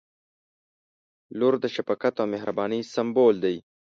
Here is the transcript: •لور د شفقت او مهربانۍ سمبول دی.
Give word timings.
•لور 1.37 1.53
د 1.63 1.65
شفقت 1.75 2.13
او 2.21 2.25
مهربانۍ 2.33 2.81
سمبول 2.93 3.35
دی. 3.43 3.55